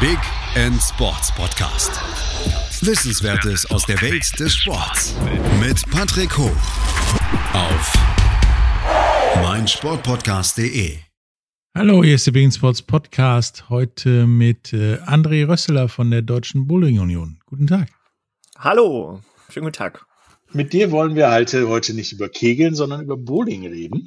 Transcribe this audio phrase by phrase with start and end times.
[0.00, 0.18] Big
[0.54, 1.90] End Sports Podcast.
[2.86, 5.16] Wissenswertes aus der Welt des Sports
[5.58, 6.56] mit Patrick Hoch
[7.52, 7.92] auf
[9.42, 10.98] meinsportpodcast.de.
[11.76, 13.68] Hallo, hier ist der Big End Sports Podcast.
[13.70, 17.40] Heute mit äh, André Rösseler von der Deutschen Bowling Union.
[17.46, 17.88] Guten Tag.
[18.56, 20.06] Hallo, schönen guten Tag.
[20.52, 24.06] Mit dir wollen wir halt heute nicht über Kegeln, sondern über Bowling reden.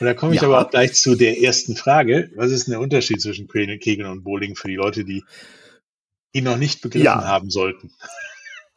[0.00, 0.48] Und da komme ich ja.
[0.48, 2.30] aber auch gleich zu der ersten Frage.
[2.34, 5.24] Was ist denn der Unterschied zwischen Kegeln und Bowling für die Leute, die
[6.32, 7.24] ihn noch nicht begriffen ja.
[7.24, 7.92] haben sollten?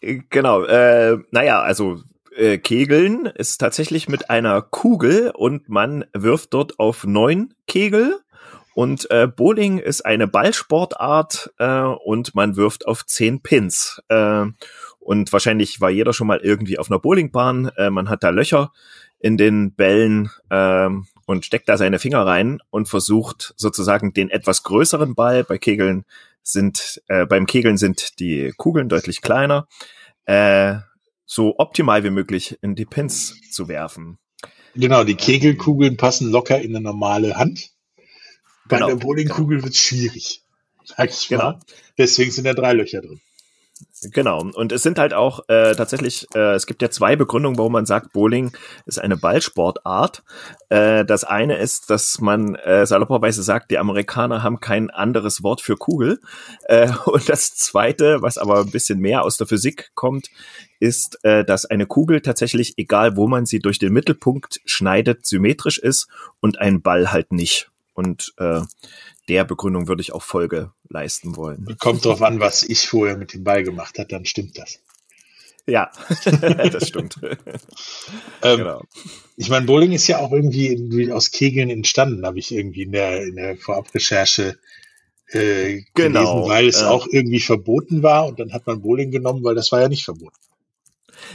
[0.02, 2.02] Äh, genau, äh, naja, also
[2.36, 8.20] äh, Kegeln ist tatsächlich mit einer Kugel und man wirft dort auf neun Kegel.
[8.76, 14.02] Und äh, Bowling ist eine Ballsportart äh, und man wirft auf zehn Pins.
[14.10, 14.46] Äh,
[15.00, 17.72] und wahrscheinlich war jeder schon mal irgendwie auf einer Bowlingbahn.
[17.78, 18.72] Äh, man hat da Löcher
[19.24, 24.64] in den Bällen ähm, und steckt da seine Finger rein und versucht sozusagen den etwas
[24.64, 25.46] größeren Ball.
[25.46, 26.04] Bei Kegeln
[26.44, 29.68] sind, äh, beim Kegeln sind die Kugeln deutlich kleiner,
[30.26, 30.76] äh,
[31.26, 34.20] so optimal wie möglich in die Pins zu werfen.
[34.76, 37.72] Genau, die Kegelkugeln passen locker in eine normale Hand.
[38.68, 39.66] Bei genau, der Bowlingkugel genau.
[39.66, 40.44] wird es schwierig,
[40.84, 41.44] sag ich genau.
[41.44, 41.60] mal.
[41.98, 43.22] Deswegen sind da drei Löcher drin.
[44.12, 44.42] Genau.
[44.42, 47.86] Und es sind halt auch äh, tatsächlich, äh, es gibt ja zwei Begründungen, warum man
[47.86, 48.52] sagt, Bowling
[48.86, 50.24] ist eine Ballsportart.
[50.70, 55.62] Äh, das eine ist, dass man äh, salopperweise sagt, die Amerikaner haben kein anderes Wort
[55.62, 56.20] für Kugel.
[56.66, 60.30] Äh, und das zweite, was aber ein bisschen mehr aus der Physik kommt,
[60.80, 65.78] ist, äh, dass eine Kugel tatsächlich, egal wo man sie durch den Mittelpunkt schneidet, symmetrisch
[65.78, 66.08] ist
[66.42, 67.73] und ein Ball halt nicht.
[67.94, 68.62] Und äh,
[69.30, 71.76] der Begründung würde ich auch Folge leisten wollen.
[71.80, 74.80] Kommt drauf an, was ich vorher mit dem Ball gemacht habe, dann stimmt das.
[75.66, 75.92] Ja,
[76.72, 77.20] das stimmt.
[78.42, 78.82] ähm, genau.
[79.38, 82.92] Ich meine, Bowling ist ja auch irgendwie, irgendwie aus Kegeln entstanden, habe ich irgendwie in
[82.92, 84.58] der, in der Vorabrecherche
[85.28, 89.12] äh, genau, gelesen, weil es äh, auch irgendwie verboten war und dann hat man Bowling
[89.12, 90.36] genommen, weil das war ja nicht verboten.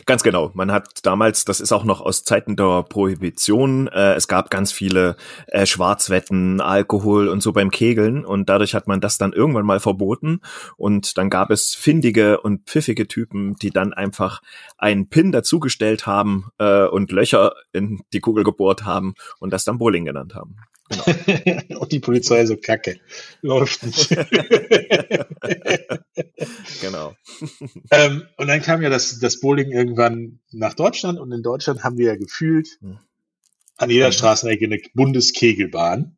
[0.06, 0.50] Ganz genau.
[0.55, 4.72] Man hat damals, das ist auch noch aus Zeiten der Prohibition, äh, es gab ganz
[4.72, 5.16] viele
[5.47, 9.81] äh, Schwarzwetten, Alkohol und so beim Kegeln und dadurch hat man das dann irgendwann mal
[9.81, 10.41] verboten
[10.77, 14.41] und dann gab es findige und pfiffige Typen, die dann einfach
[14.77, 19.78] einen Pin dazugestellt haben äh, und Löcher in die Kugel gebohrt haben und das dann
[19.78, 20.56] Bowling genannt haben.
[20.88, 21.04] Genau.
[21.81, 22.99] und die Polizei so kacke.
[23.43, 24.09] Läuft nicht.
[26.81, 27.15] genau.
[27.91, 31.98] ähm, und dann kam ja das, das Bowling irgendwann nach Deutschland und in Deutschland haben
[31.98, 32.98] wir ja gefühlt hm.
[33.77, 36.16] an jeder Straßenecke eine Bundeskegelbahn.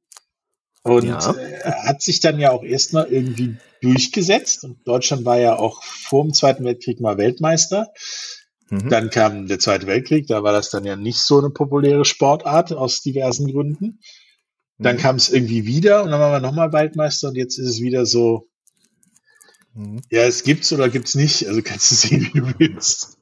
[0.82, 1.34] Und ja.
[1.34, 4.64] äh, hat sich dann ja auch erstmal irgendwie durchgesetzt.
[4.64, 7.92] Und Deutschland war ja auch vor dem Zweiten Weltkrieg mal Weltmeister.
[8.70, 8.88] Mhm.
[8.88, 12.72] Dann kam der Zweite Weltkrieg, da war das dann ja nicht so eine populäre Sportart
[12.72, 14.00] aus diversen Gründen.
[14.80, 15.00] Dann mhm.
[15.00, 18.06] kam es irgendwie wieder und dann waren wir nochmal Waldmeister und jetzt ist es wieder
[18.06, 18.48] so,
[19.74, 20.02] mhm.
[20.10, 21.46] ja, es gibt's oder gibt's nicht.
[21.46, 23.20] Also kannst du sehen, wie du willst.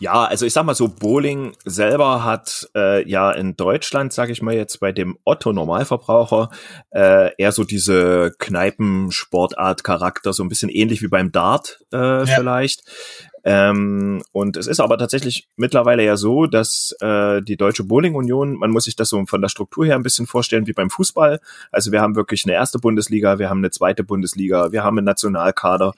[0.00, 4.42] Ja, also ich sag mal so, Bowling selber hat äh, ja in Deutschland, sage ich
[4.42, 6.50] mal jetzt bei dem Otto Normalverbraucher,
[6.90, 12.26] äh, eher so diese Kneipensportart-Charakter, so ein bisschen ähnlich wie beim Dart äh, ja.
[12.26, 12.82] vielleicht.
[13.50, 18.58] Ähm, und es ist aber tatsächlich mittlerweile ja so, dass äh, die Deutsche Bowling Union,
[18.58, 21.40] man muss sich das so von der Struktur her ein bisschen vorstellen wie beim Fußball.
[21.72, 25.06] Also wir haben wirklich eine erste Bundesliga, wir haben eine zweite Bundesliga, wir haben einen
[25.06, 25.94] Nationalkader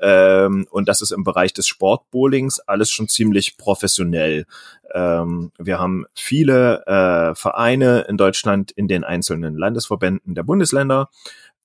[0.00, 4.46] ähm, und das ist im Bereich des Sportbowlings alles schon ziemlich professionell.
[4.94, 11.10] Ähm, wir haben viele äh, Vereine in Deutschland in den einzelnen Landesverbänden der Bundesländer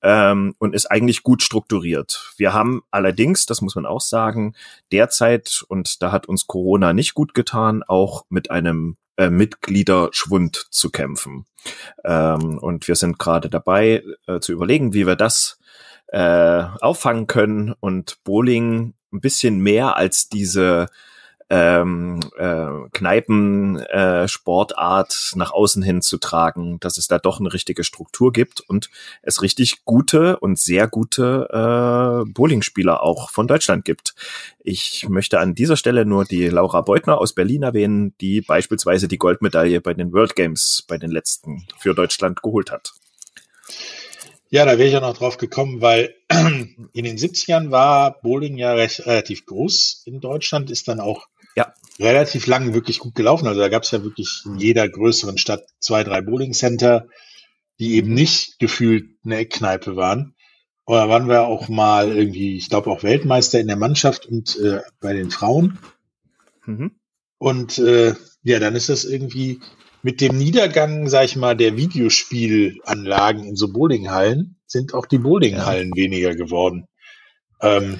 [0.02, 2.34] ähm, und ist eigentlich gut strukturiert.
[2.38, 4.56] Wir haben allerdings, das muss man auch sagen,
[4.92, 10.90] derzeit, und da hat uns Corona nicht gut getan, auch mit einem äh, Mitgliederschwund zu
[10.90, 11.46] kämpfen.
[12.06, 15.60] Ähm, und wir sind gerade dabei äh, zu überlegen, wie wir das
[16.08, 20.88] äh, auffangen können und Bowling ein bisschen mehr als diese
[21.50, 24.28] ähm, äh, Kneipen äh,
[25.36, 28.90] nach außen hin zu tragen, dass es da doch eine richtige Struktur gibt und
[29.24, 34.14] es richtig gute und sehr gute äh, Bowlingspieler auch von Deutschland gibt.
[34.64, 39.18] Ich möchte an dieser Stelle nur die Laura Beutner aus Berlin erwähnen, die beispielsweise die
[39.18, 42.94] Goldmedaille bei den World Games bei den letzten für Deutschland geholt hat.
[44.52, 48.74] Ja, da wäre ich ja noch drauf gekommen, weil in den 70ern war Bowling ja
[48.74, 51.28] recht, relativ groß in Deutschland, ist dann auch
[51.60, 51.74] ja.
[52.00, 53.48] relativ lang wirklich gut gelaufen.
[53.48, 57.08] Also da gab es ja wirklich in jeder größeren Stadt zwei, drei Bowling-Center,
[57.80, 60.36] die eben nicht gefühlt eine Eckkneipe waren.
[60.86, 64.82] Oder waren wir auch mal irgendwie, ich glaube auch Weltmeister in der Mannschaft und äh,
[65.00, 65.78] bei den Frauen.
[66.66, 66.92] Mhm.
[67.38, 69.60] Und äh, ja, dann ist das irgendwie
[70.02, 75.92] mit dem Niedergang, sag ich mal, der Videospielanlagen in so Bowlinghallen sind auch die Bowlinghallen
[75.94, 76.04] ja.
[76.04, 76.88] weniger geworden.
[77.62, 78.00] Ähm,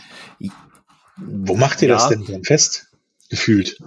[1.18, 1.96] wo macht ihr ja.
[1.96, 2.89] das denn dann fest?
[3.30, 3.78] Gefühlt.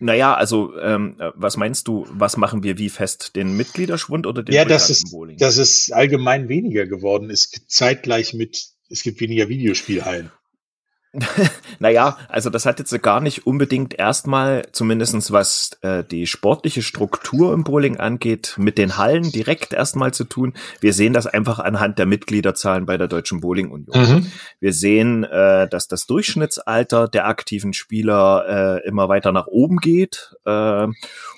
[0.00, 3.36] Naja, also ähm, was meinst du, was machen wir wie fest?
[3.36, 8.68] Den Mitgliederschwund oder den Ja, das ist, dass es allgemein weniger geworden ist, zeitgleich mit,
[8.90, 10.30] es gibt weniger Videospielhallen.
[11.78, 17.52] naja, also das hat jetzt gar nicht unbedingt erstmal, zumindestens was äh, die sportliche Struktur
[17.52, 20.54] im Bowling angeht, mit den Hallen direkt erstmal zu tun.
[20.80, 23.94] Wir sehen das einfach anhand der Mitgliederzahlen bei der Deutschen Bowling Union.
[23.94, 24.32] Mhm.
[24.60, 30.34] Wir sehen, äh, dass das Durchschnittsalter der aktiven Spieler äh, immer weiter nach oben geht
[30.44, 30.86] äh,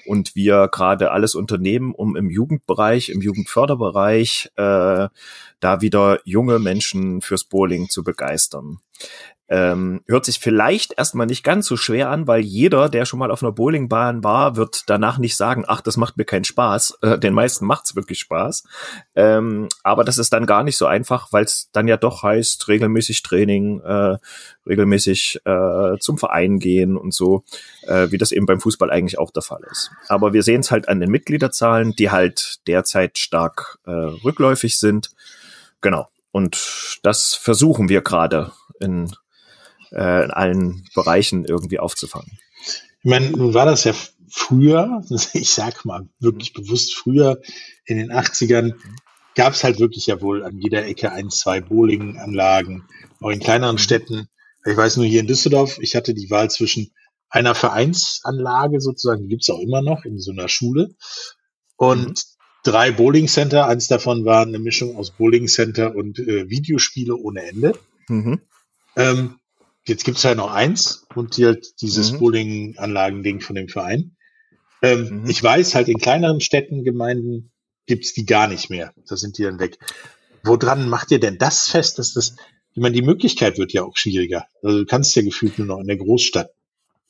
[0.07, 5.09] und wir gerade alles unternehmen, um im Jugendbereich, im Jugendförderbereich äh,
[5.61, 8.79] da wieder junge Menschen fürs Bowling zu begeistern.
[9.49, 13.31] Ähm, hört sich vielleicht erstmal nicht ganz so schwer an, weil jeder, der schon mal
[13.31, 16.99] auf einer Bowlingbahn war, wird danach nicht sagen, ach, das macht mir keinen Spaß.
[17.03, 18.65] Äh, den meisten macht's wirklich Spaß.
[19.15, 22.67] Ähm, aber das ist dann gar nicht so einfach, weil es dann ja doch heißt,
[22.67, 24.17] regelmäßig Training, äh,
[24.67, 27.45] regelmäßig äh, zum Verein gehen und so,
[27.87, 29.93] äh, wie das eben beim Fußball eigentlich auch der Fall ist.
[30.09, 35.11] Aber wir sehen es halt an den Mitgliederzahlen, die halt derzeit stark äh, rückläufig sind.
[35.81, 36.09] Genau.
[36.33, 38.51] Und das versuchen wir gerade
[38.81, 39.15] in
[39.93, 42.39] äh, in allen Bereichen irgendwie aufzufangen.
[43.03, 43.95] Ich meine, nun war das ja
[44.29, 45.03] früher,
[45.33, 47.41] ich sag mal wirklich bewusst früher,
[47.85, 48.75] in den 80ern
[49.35, 52.85] gab es halt wirklich ja wohl an jeder Ecke ein, zwei Bowlinganlagen,
[53.21, 54.29] auch in kleineren Städten.
[54.65, 56.91] Ich weiß nur hier in Düsseldorf, ich hatte die Wahl zwischen
[57.29, 60.95] einer Vereinsanlage sozusagen, die gibt's auch immer noch in so einer Schule,
[61.77, 62.15] und mhm.
[62.65, 63.67] drei Bowling Center.
[63.67, 67.79] Eins davon war eine Mischung aus Bowling Center und äh, Videospiele ohne Ende.
[68.09, 68.41] Mhm.
[68.97, 69.39] Ähm,
[69.87, 72.19] Jetzt gibt's ja noch eins und die halt dieses mhm.
[72.19, 74.17] Bowling-Anlagen-Ding von dem Verein.
[74.83, 75.31] Ähm, mhm.
[75.31, 77.53] Ich weiß, halt in kleineren Städten, Gemeinden
[77.87, 78.93] gibt's die gar nicht mehr.
[79.09, 79.79] Da sind die dann weg.
[80.43, 82.37] Woran macht ihr denn das fest, dass das,
[82.75, 84.47] ich meine, die Möglichkeit wird ja auch schwieriger.
[84.63, 86.51] Also du kannst ja gefühlt nur noch in der Großstadt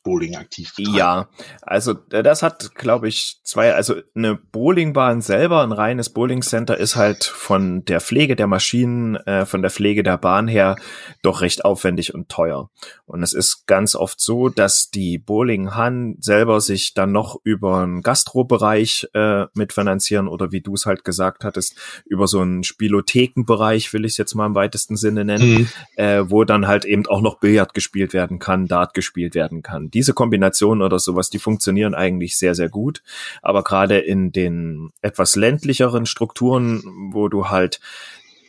[0.06, 0.97] Bowling aktiv betreiben.
[0.97, 1.29] Ja,
[1.62, 6.94] also äh, das hat, glaube ich, zwei, also eine Bowlingbahn selber, ein reines Bowlingcenter ist
[6.94, 10.76] halt von der Pflege der Maschinen, äh, von der Pflege der Bahn her
[11.23, 12.70] doch recht aufwendig und teuer.
[13.05, 18.03] Und es ist ganz oft so, dass die Bowlinghannen selber sich dann noch über einen
[18.03, 21.76] Gastrobereich äh, mitfinanzieren oder wie du es halt gesagt hattest,
[22.06, 25.69] über so einen Spielothekenbereich, will ich es jetzt mal im weitesten Sinne nennen, mhm.
[25.97, 29.91] äh, wo dann halt eben auch noch Billard gespielt werden kann, Dart gespielt werden kann
[29.96, 33.02] diese Kombination oder sowas, die funktionieren eigentlich sehr, sehr gut.
[33.40, 36.82] Aber gerade in den etwas ländlicheren Strukturen,
[37.12, 37.81] wo du halt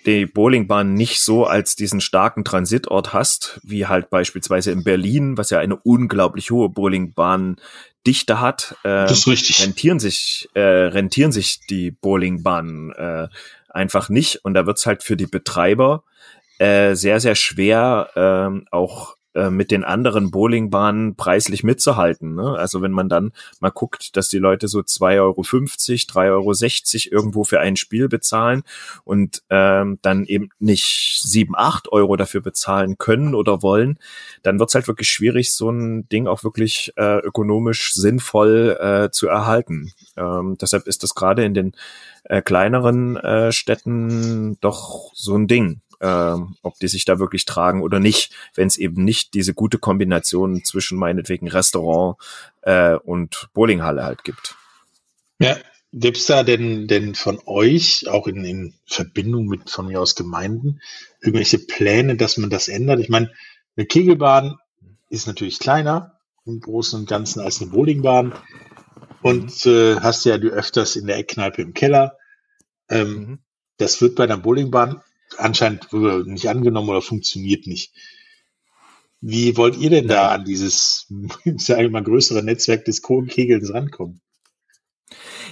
[0.05, 5.49] die Bowlingbahn nicht so als diesen starken Transitort hast, wie halt beispielsweise in Berlin, was
[5.49, 9.63] ja eine unglaublich hohe Bowlingbahndichte hat, äh, das ist richtig.
[9.63, 13.27] rentieren sich äh, rentieren sich die Bowlingbahnen äh,
[13.69, 16.03] einfach nicht und da wird's halt für die Betreiber
[16.57, 22.34] äh, sehr sehr schwer äh, auch äh, mit den anderen Bowlingbahnen preislich mitzuhalten.
[22.34, 22.57] Ne?
[22.57, 27.44] Also wenn man dann mal guckt, dass die Leute so 2,50 Euro, 3,60 Euro irgendwo
[27.44, 28.63] für ein Spiel bezahlen
[29.04, 34.00] und ähm, dann eben nicht 7, 8 Euro dafür bezahlen können oder wollen,
[34.42, 39.12] dann wird es halt wirklich schwierig, so ein Ding auch wirklich äh, ökonomisch sinnvoll äh,
[39.12, 39.92] zu erhalten.
[40.16, 41.74] Ähm, deshalb ist das gerade in den
[42.24, 47.81] äh, kleineren äh, Städten doch so ein Ding ähm, ob die sich da wirklich tragen
[47.81, 52.18] oder nicht, wenn es eben nicht diese gute Kombination zwischen meinetwegen Restaurant
[52.61, 54.56] äh, und Bowlinghalle halt gibt.
[55.39, 55.57] Ja,
[55.94, 60.81] gibt's da denn, denn von euch, auch in, in Verbindung mit von mir aus Gemeinden,
[61.21, 62.99] irgendwelche Pläne, dass man das ändert?
[62.99, 63.31] Ich meine,
[63.75, 64.57] eine Kegelbahn
[65.09, 68.33] ist natürlich kleiner im Großen und Ganzen als eine Bowlingbahn.
[69.21, 72.18] Und äh, hast ja du öfters in der Eckkneipe im Keller.
[72.89, 73.39] Ähm, mhm.
[73.77, 75.01] Das wird bei einer Bowlingbahn
[75.38, 75.92] anscheinend
[76.28, 77.94] nicht angenommen oder funktioniert nicht.
[79.19, 81.07] Wie wollt ihr denn da an dieses,
[81.57, 84.22] sage ich mal, größere Netzwerk des Kegelns rankommen?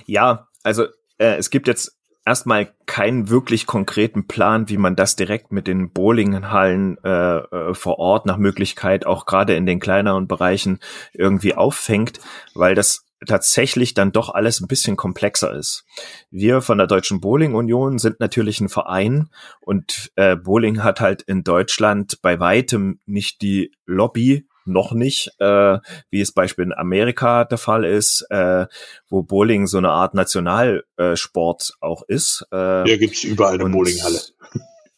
[0.06, 0.86] Ja, also
[1.18, 5.92] äh, es gibt jetzt erstmal keinen wirklich konkreten Plan, wie man das direkt mit den
[5.92, 10.80] Bowlinghallen äh, äh, vor Ort nach Möglichkeit auch gerade in den kleineren Bereichen
[11.14, 12.20] irgendwie auffängt,
[12.54, 15.86] weil das tatsächlich dann doch alles ein bisschen komplexer ist.
[16.32, 19.30] Wir von der Deutschen Bowling Union sind natürlich ein Verein
[19.62, 25.78] und äh, Bowling hat halt in Deutschland bei weitem nicht die Lobby, noch nicht, äh,
[26.10, 28.66] wie es beispielsweise in Amerika der Fall ist, äh,
[29.08, 32.46] wo Bowling so eine Art Nationalsport auch ist.
[32.52, 34.20] Äh, Hier gibt's überall eine Bowlinghalle.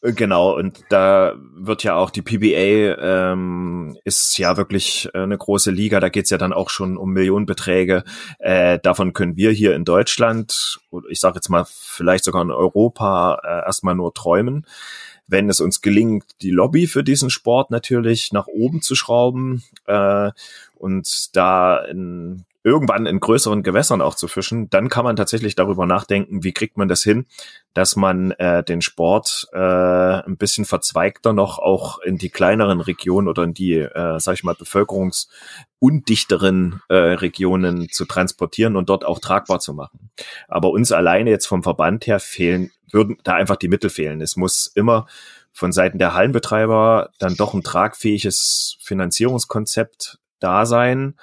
[0.01, 5.37] Äh, genau, und da wird ja auch die PBA ähm, ist ja wirklich äh, eine
[5.37, 8.03] große Liga, da geht's ja dann auch schon um Millionenbeträge.
[8.39, 13.39] Äh, davon können wir hier in Deutschland, ich sage jetzt mal vielleicht sogar in Europa,
[13.43, 14.65] äh, erstmal nur träumen.
[15.29, 20.31] Wenn es uns gelingt, die Lobby für diesen Sport natürlich nach oben zu schrauben äh,
[20.75, 25.85] und da in irgendwann in größeren Gewässern auch zu fischen, dann kann man tatsächlich darüber
[25.85, 27.25] nachdenken, wie kriegt man das hin,
[27.73, 33.29] dass man äh, den Sport äh, ein bisschen verzweigter noch auch in die kleineren Regionen
[33.29, 39.19] oder in die, äh, sag ich mal, bevölkerungsundichteren äh, Regionen zu transportieren und dort auch
[39.19, 40.09] tragbar zu machen.
[40.49, 44.19] Aber uns alleine jetzt vom Verband her fehlen, würden da einfach die Mittel fehlen.
[44.19, 45.07] Es muss immer
[45.53, 51.15] von Seiten der Hallenbetreiber dann doch ein tragfähiges Finanzierungskonzept da sein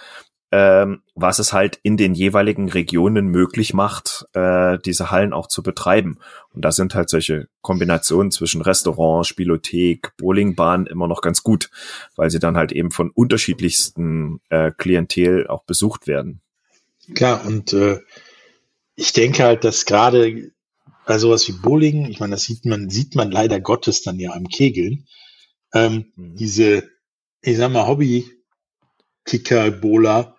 [0.57, 5.65] ähm, was es halt in den jeweiligen Regionen möglich macht, äh, diese Hallen auch zu
[5.65, 6.21] betreiben.
[6.53, 11.71] Und da sind halt solche Kombinationen zwischen Restaurant, Spielothek, Bowlingbahn immer noch ganz gut,
[12.15, 16.41] weil sie dann halt eben von unterschiedlichsten äh, Klientel auch besucht werden.
[17.17, 17.99] Klar, und äh,
[18.95, 20.53] ich denke halt, dass gerade
[21.05, 24.31] bei sowas wie Bowling, ich meine, das sieht man, sieht man leider Gottes dann ja
[24.35, 25.09] am Kegeln,
[25.75, 26.37] ähm, mhm.
[26.37, 26.89] diese,
[27.43, 30.34] ich sag mal, Hobby-Kicker, Bowler,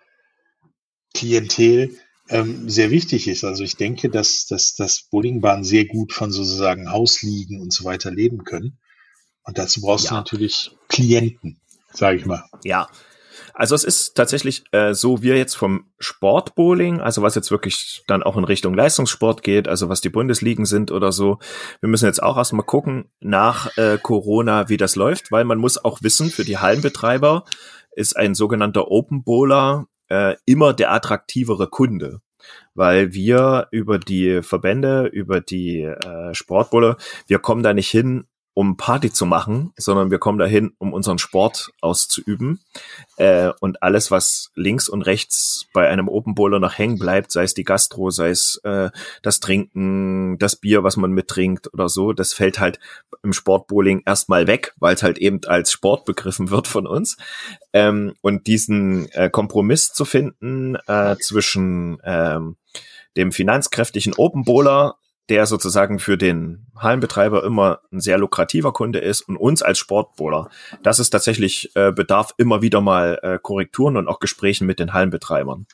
[1.16, 1.96] Klientel
[2.28, 3.44] ähm, sehr wichtig ist.
[3.44, 8.10] Also ich denke, dass, dass, dass Bowlingbahnen sehr gut von sozusagen Hausliegen und so weiter
[8.10, 8.78] leben können.
[9.44, 10.10] Und dazu brauchst ja.
[10.10, 11.60] du natürlich Klienten,
[11.92, 12.44] sage ich mal.
[12.64, 12.88] Ja.
[13.54, 18.22] Also es ist tatsächlich äh, so, wir jetzt vom Sportbowling, also was jetzt wirklich dann
[18.22, 21.38] auch in Richtung Leistungssport geht, also was die Bundesligen sind oder so,
[21.80, 25.82] wir müssen jetzt auch erstmal gucken nach äh, Corona, wie das läuft, weil man muss
[25.82, 27.44] auch wissen, für die Hallenbetreiber
[27.92, 32.20] ist ein sogenannter Open Bowler äh, immer der attraktivere Kunde
[32.74, 36.96] weil wir über die Verbände, über die äh, Sportbulle,
[37.26, 41.18] wir kommen da nicht hin, um Party zu machen, sondern wir kommen dahin, um unseren
[41.18, 42.58] Sport auszuüben.
[43.18, 47.42] Äh, und alles, was links und rechts bei einem Open Bowler noch hängen bleibt, sei
[47.42, 48.88] es die Gastro, sei es äh,
[49.20, 52.80] das Trinken, das Bier, was man mittrinkt oder so, das fällt halt
[53.22, 57.18] im Sportbowling erstmal weg, weil es halt eben als Sport begriffen wird von uns.
[57.74, 62.56] Ähm, und diesen äh, Kompromiss zu finden äh, zwischen ähm,
[63.18, 64.96] dem finanzkräftigen Open Bowler,
[65.28, 70.50] der sozusagen für den Hallenbetreiber immer ein sehr lukrativer Kunde ist und uns als Sportbowler.
[70.82, 74.92] Das ist tatsächlich äh, bedarf immer wieder mal äh, Korrekturen und auch Gesprächen mit den
[74.92, 75.66] Hallenbetreibern.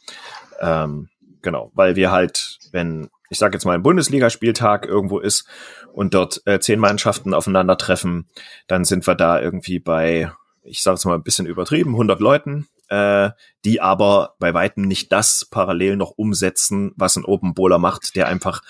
[0.61, 1.09] Ähm,
[1.43, 5.47] genau, weil wir halt, wenn ich sage jetzt mal ein Bundesligaspieltag irgendwo ist
[5.93, 8.29] und dort äh, zehn Mannschaften aufeinandertreffen,
[8.67, 10.31] dann sind wir da irgendwie bei,
[10.63, 13.31] ich sage es mal ein bisschen übertrieben, 100 Leuten, äh,
[13.65, 18.29] die aber bei weitem nicht das parallel noch umsetzen, was ein Open Bowler macht, der
[18.29, 18.61] einfach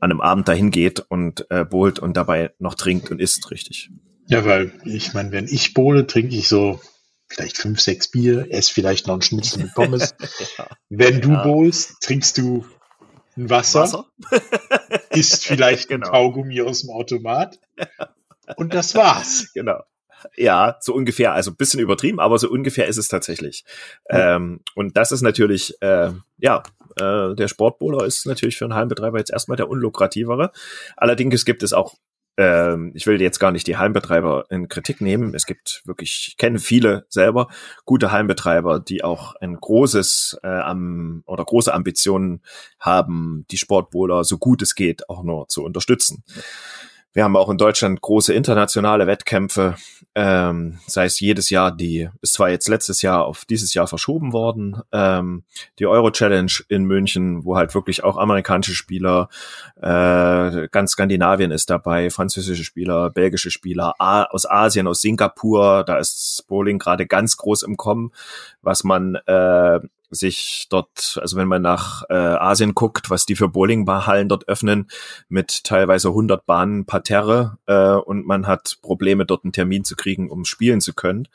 [0.00, 3.90] an einem Abend dahin geht und äh, bowlt und dabei noch trinkt und isst, richtig.
[4.26, 6.80] Ja, weil ich meine, wenn ich bowle, trinke ich so
[7.28, 10.14] vielleicht fünf, sechs Bier, esse vielleicht noch ein Schnitzel mit Pommes.
[10.58, 10.68] ja.
[10.88, 11.42] Wenn du ja.
[11.42, 12.64] bowlst, trinkst du
[13.36, 14.06] ein Wasser, Wasser?
[15.10, 16.06] isst vielleicht genau.
[16.06, 17.58] ein Kaugummi aus dem Automat
[18.56, 19.52] und das war's.
[19.54, 19.82] Genau.
[20.36, 23.64] Ja, so ungefähr, also ein bisschen übertrieben, aber so ungefähr ist es tatsächlich.
[24.08, 24.36] Ja.
[24.36, 26.62] Ähm, und das ist natürlich, äh, ja,
[26.96, 30.52] äh, der Sportbowler ist natürlich für einen Heimbetreiber jetzt erstmal der unlukrativere.
[30.96, 31.94] Allerdings gibt es auch
[32.36, 35.34] ähm, ich will jetzt gar nicht die Heimbetreiber in Kritik nehmen.
[35.34, 37.48] Es gibt wirklich, ich kenne viele selber
[37.84, 42.42] gute Heimbetreiber, die auch ein großes äh, am, oder große Ambitionen
[42.80, 46.24] haben, die Sportbowler so gut es geht auch nur zu unterstützen.
[47.14, 49.76] Wir haben auch in Deutschland große internationale Wettkämpfe,
[50.16, 54.32] ähm, sei es jedes Jahr, die ist zwar jetzt letztes Jahr auf dieses Jahr verschoben
[54.32, 55.44] worden, ähm,
[55.78, 59.28] die Euro Challenge in München, wo halt wirklich auch amerikanische Spieler,
[59.76, 65.98] äh, ganz Skandinavien ist dabei, französische Spieler, belgische Spieler, A aus Asien, aus Singapur, da
[65.98, 68.10] ist Bowling gerade ganz groß im Kommen,
[68.60, 69.78] was man äh,
[70.14, 74.88] sich dort, also wenn man nach äh, Asien guckt, was die für Bowlinghallen dort öffnen,
[75.28, 80.30] mit teilweise 100 Bahnen Parterre äh, und man hat Probleme, dort einen Termin zu kriegen,
[80.30, 81.28] um spielen zu können.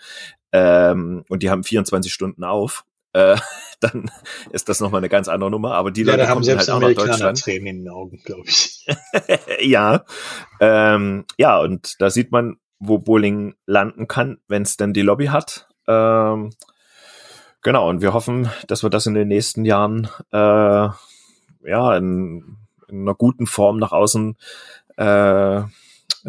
[0.51, 2.83] Ähm, und die haben 24 Stunden auf.
[3.13, 3.37] Äh,
[3.79, 4.11] dann
[4.51, 5.73] ist das nochmal eine ganz andere Nummer.
[5.73, 7.41] Aber die ja, Leute kommen halt auch nach Deutschland.
[7.41, 8.85] Tränen in den Augen, glaube ich.
[9.61, 10.05] ja,
[10.59, 15.27] ähm, ja, und da sieht man, wo Bowling landen kann, wenn es denn die Lobby
[15.27, 15.67] hat.
[15.87, 16.51] Ähm,
[17.61, 23.01] Genau, und wir hoffen, dass wir das in den nächsten Jahren äh, ja in, in
[23.01, 24.37] einer guten Form nach außen
[24.97, 25.61] äh,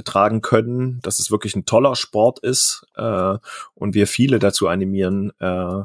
[0.04, 3.36] tragen können, dass es wirklich ein toller Sport ist äh,
[3.74, 5.82] und wir viele dazu animieren, äh,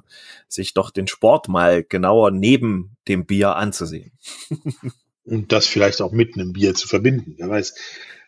[0.47, 4.11] sich doch den Sport mal genauer neben dem Bier anzusehen.
[5.23, 7.35] und das vielleicht auch mit einem Bier zu verbinden.
[7.37, 7.75] Wer weiß,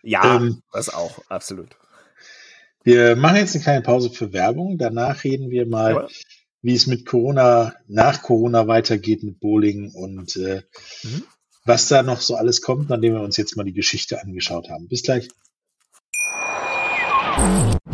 [0.04, 1.76] Ja, ähm, das auch, absolut.
[2.84, 4.78] Wir machen jetzt eine kleine Pause für Werbung.
[4.78, 6.08] Danach reden wir mal, ja.
[6.62, 10.64] Wie es mit Corona, nach Corona weitergeht mit Bowling und äh,
[11.04, 11.24] mhm.
[11.66, 14.88] was da noch so alles kommt, nachdem wir uns jetzt mal die Geschichte angeschaut haben.
[14.88, 15.30] Bis gleich.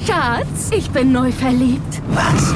[0.05, 2.01] Schatz, ich bin neu verliebt.
[2.09, 2.53] Was?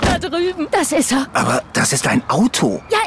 [0.00, 0.66] Da drüben.
[0.70, 1.28] Das ist er.
[1.32, 2.82] Aber das ist ein Auto.
[2.90, 2.98] Ja,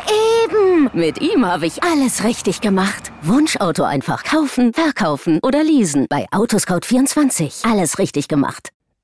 [0.46, 0.90] eben.
[0.94, 3.12] Mit ihm habe ich alles richtig gemacht.
[3.22, 6.08] Wunschauto einfach kaufen, verkaufen oder leasen.
[6.10, 7.70] Bei Autoscout24.
[7.70, 8.70] Alles richtig gemacht.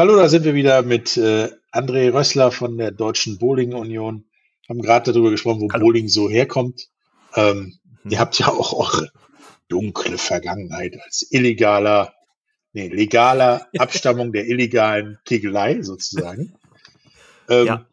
[0.00, 4.24] Hallo, da sind wir wieder mit äh, André Rössler von der Deutschen Bowling Union.
[4.66, 5.84] Haben gerade darüber gesprochen, wo Hallo.
[5.84, 6.88] Bowling so herkommt.
[7.34, 8.10] Ähm, mhm.
[8.10, 9.12] Ihr habt ja auch eure
[9.68, 12.14] dunkle Vergangenheit als illegaler
[12.72, 16.54] nee, legaler Abstammung der illegalen Kegelei sozusagen.
[17.50, 17.86] Ähm, ja.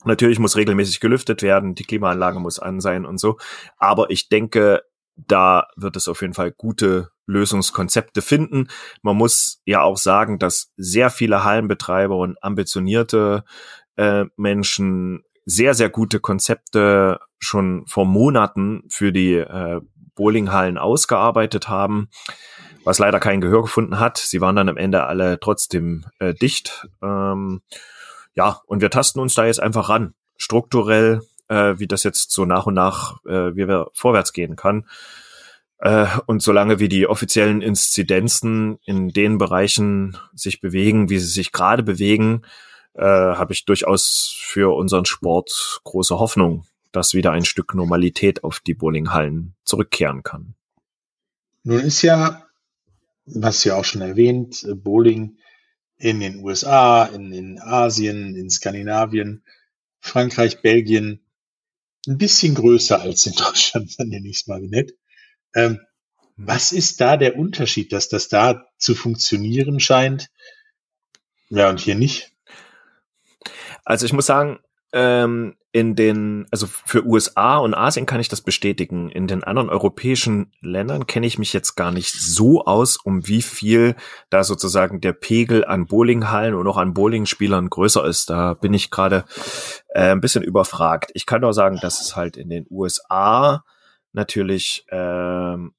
[0.05, 3.37] Natürlich muss regelmäßig gelüftet werden, die Klimaanlage muss an sein und so.
[3.77, 4.83] Aber ich denke,
[5.15, 8.67] da wird es auf jeden Fall gute Lösungskonzepte finden.
[9.01, 13.43] Man muss ja auch sagen, dass sehr viele Hallenbetreiber und ambitionierte
[13.95, 19.81] äh, Menschen sehr, sehr gute Konzepte schon vor Monaten für die äh,
[20.15, 22.09] Bowlinghallen ausgearbeitet haben,
[22.83, 24.17] was leider kein Gehör gefunden hat.
[24.17, 26.87] Sie waren dann am Ende alle trotzdem äh, dicht.
[27.01, 27.61] Ähm,
[28.35, 32.45] ja, und wir tasten uns da jetzt einfach ran, strukturell, äh, wie das jetzt so
[32.45, 34.87] nach und nach, äh, wie wir vorwärts gehen kann.
[35.79, 41.51] Äh, und solange wie die offiziellen Inzidenzen in den Bereichen sich bewegen, wie sie sich
[41.51, 42.43] gerade bewegen,
[42.93, 48.59] äh, habe ich durchaus für unseren Sport große Hoffnung, dass wieder ein Stück Normalität auf
[48.59, 50.55] die Bowlinghallen zurückkehren kann.
[51.63, 52.45] Nun ist ja,
[53.25, 55.37] was ja auch schon erwähnt, Bowling
[55.97, 59.43] in den USA, in, in Asien, in Skandinavien,
[59.99, 61.25] Frankreich, Belgien,
[62.07, 64.93] ein bisschen größer als in Deutschland, dann nenne ich es mal nett.
[65.55, 65.79] Ähm,
[66.35, 70.29] was ist da der Unterschied, dass das da zu funktionieren scheint?
[71.49, 72.31] Ja, und hier nicht?
[73.85, 74.59] Also ich muss sagen,
[74.93, 79.09] ähm, in den, also für USA und Asien kann ich das bestätigen.
[79.09, 83.41] In den anderen europäischen Ländern kenne ich mich jetzt gar nicht so aus, um wie
[83.41, 83.95] viel
[84.29, 88.29] da sozusagen der Pegel an Bowlinghallen und auch an Bowlingspielern größer ist.
[88.29, 89.25] Da bin ich gerade
[89.89, 91.09] äh, ein bisschen überfragt.
[91.15, 93.63] Ich kann nur sagen, dass es halt in den USA
[94.11, 95.73] natürlich ähm,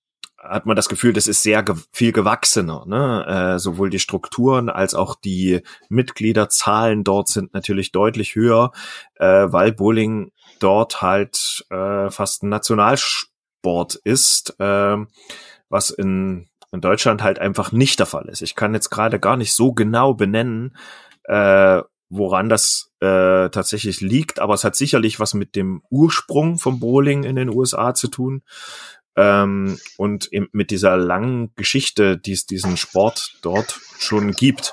[0.49, 2.85] hat man das Gefühl, das ist sehr ge viel gewachsener.
[2.87, 3.55] Ne?
[3.55, 8.73] Äh, sowohl die Strukturen als auch die Mitgliederzahlen dort sind natürlich deutlich höher,
[9.17, 14.97] äh, weil Bowling dort halt äh, fast ein Nationalsport Sport ist, äh,
[15.71, 18.43] was in, in Deutschland halt einfach nicht der Fall ist.
[18.43, 20.77] Ich kann jetzt gerade gar nicht so genau benennen,
[21.25, 21.81] äh,
[22.11, 27.25] woran das äh, tatsächlich liegt, aber es hat sicherlich was mit dem Ursprung vom Bowling
[27.25, 28.43] in den USA zu tun
[29.17, 34.73] ähm, und eben mit dieser langen Geschichte, die es diesen Sport dort schon gibt.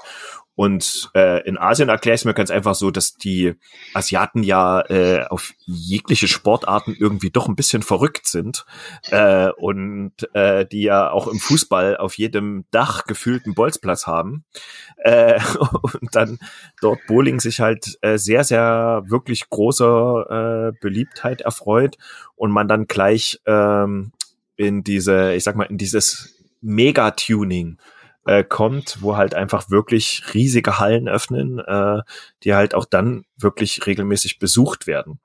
[0.54, 3.54] Und äh, in Asien erkläre ich es mir ganz einfach so, dass die
[3.94, 8.66] Asiaten ja äh, auf jegliche Sportarten irgendwie doch ein bisschen verrückt sind
[9.10, 14.44] äh, und äh, die ja auch im Fußball auf jedem Dach gefühlten Bolzplatz haben
[14.98, 15.40] äh,
[16.00, 16.38] und dann
[16.82, 21.98] dort Bowling sich halt äh, sehr, sehr wirklich großer äh, Beliebtheit erfreut
[22.36, 24.12] und man dann gleich ähm,
[24.56, 27.80] in diese, ich sag mal, in dieses Mega-Tuning
[28.26, 32.02] äh, kommt, wo halt einfach wirklich riesige Hallen öffnen, äh,
[32.44, 35.20] die halt auch dann wirklich regelmäßig besucht werden.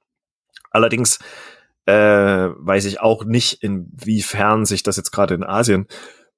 [0.71, 1.19] Allerdings
[1.87, 5.87] äh, weiß ich auch nicht, inwiefern sich das jetzt gerade in Asien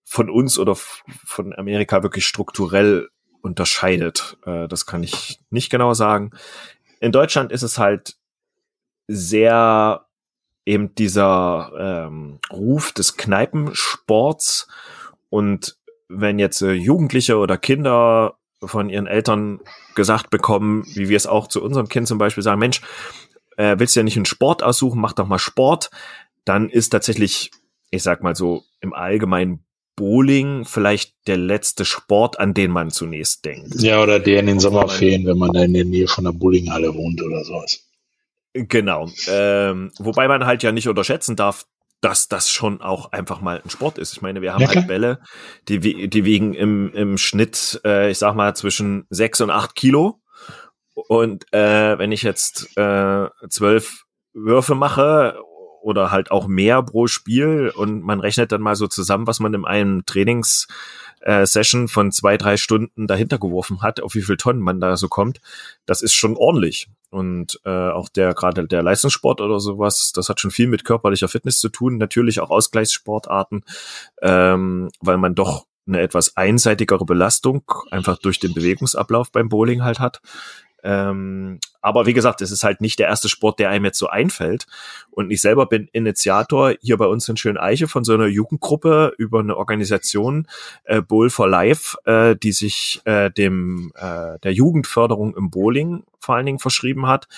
[0.04, 3.08] von uns oder von Amerika wirklich strukturell
[3.40, 4.36] unterscheidet.
[4.44, 6.32] Äh, das kann ich nicht genau sagen.
[7.00, 8.16] In Deutschland ist es halt
[9.06, 10.07] sehr
[10.68, 11.72] eben dieser
[12.06, 14.68] ähm, Ruf des Kneipensports
[15.30, 15.76] und
[16.08, 19.60] wenn jetzt äh, Jugendliche oder Kinder von ihren Eltern
[19.94, 22.82] gesagt bekommen, wie wir es auch zu unserem Kind zum Beispiel sagen, Mensch,
[23.56, 25.90] äh, willst du ja nicht einen Sport aussuchen, mach doch mal Sport,
[26.44, 27.50] dann ist tatsächlich,
[27.90, 29.64] ich sag mal so, im Allgemeinen
[29.96, 33.80] Bowling vielleicht der letzte Sport, an den man zunächst denkt.
[33.80, 36.94] Ja, oder der in den Sommerferien, wenn man da in der Nähe von der Bowlinghalle
[36.94, 37.87] wohnt oder sowas.
[38.66, 39.08] Genau.
[39.28, 41.66] Ähm, wobei man halt ja nicht unterschätzen darf,
[42.00, 44.12] dass das schon auch einfach mal ein Sport ist.
[44.12, 45.20] Ich meine, wir haben ja, halt Bälle,
[45.68, 50.20] die, die wiegen im, im Schnitt, äh, ich sag mal, zwischen sechs und acht Kilo.
[50.94, 55.38] Und äh, wenn ich jetzt äh, zwölf Würfe mache
[55.82, 59.54] oder halt auch mehr pro Spiel und man rechnet dann mal so zusammen, was man
[59.54, 60.66] in einem Trainings
[61.20, 64.96] äh, Session von zwei, drei Stunden dahinter geworfen hat, auf wie viel Tonnen man da
[64.96, 65.40] so kommt,
[65.86, 66.88] das ist schon ordentlich.
[67.10, 71.28] Und äh, auch der gerade der Leistungssport oder sowas, das hat schon viel mit körperlicher
[71.28, 73.64] Fitness zu tun, natürlich auch Ausgleichssportarten,
[74.20, 80.00] ähm, weil man doch eine etwas einseitigere Belastung einfach durch den Bewegungsablauf beim Bowling halt
[80.00, 80.20] hat.
[80.82, 84.08] Ähm, aber wie gesagt, es ist halt nicht der erste Sport, der einem jetzt so
[84.08, 84.66] einfällt.
[85.10, 89.40] Und ich selber bin Initiator hier bei uns in Schöneiche von so einer Jugendgruppe über
[89.40, 90.46] eine Organisation
[90.84, 96.36] äh, Bowl for Life, äh, die sich äh, dem äh, der Jugendförderung im Bowling vor
[96.36, 97.28] allen Dingen verschrieben hat.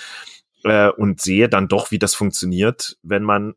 [0.63, 3.55] Äh, und sehe dann doch, wie das funktioniert, wenn man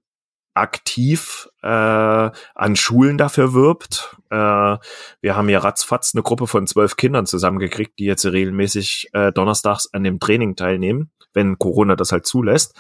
[0.54, 4.16] aktiv äh, an Schulen dafür wirbt.
[4.30, 9.32] Äh, wir haben ja ratzfatz eine Gruppe von zwölf Kindern zusammengekriegt, die jetzt regelmäßig äh,
[9.32, 12.74] donnerstags an dem Training teilnehmen, wenn Corona das halt zulässt,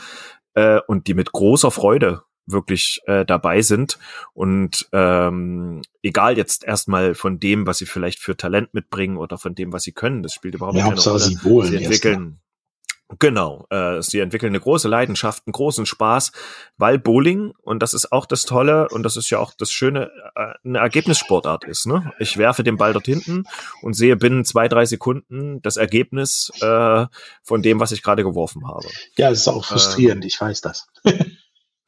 [0.54, 3.98] äh, und die mit großer Freude wirklich äh, dabei sind
[4.34, 9.54] und ähm, egal jetzt erstmal von dem, was sie vielleicht für Talent mitbringen oder von
[9.54, 11.18] dem, was sie können, das spielt überhaupt ja, keine Rolle.
[11.18, 12.40] Sie, sie entwickeln
[13.18, 16.32] Genau, äh, sie entwickeln eine große Leidenschaft, einen großen Spaß,
[16.76, 20.10] weil Bowling, und das ist auch das Tolle, und das ist ja auch das Schöne,
[20.34, 21.86] äh, eine Ergebnissportart ist.
[21.86, 22.12] Ne?
[22.18, 23.44] Ich werfe den Ball dort hinten
[23.82, 27.06] und sehe binnen zwei, drei Sekunden das Ergebnis äh,
[27.42, 28.86] von dem, was ich gerade geworfen habe.
[29.16, 30.86] Ja, es ist auch frustrierend, äh, ich weiß das.